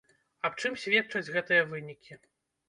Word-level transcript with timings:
Аб 0.47 0.53
чым 0.63 0.77
сведчаць 0.83 1.33
гэтыя 1.37 1.69
вынікі? 1.75 2.19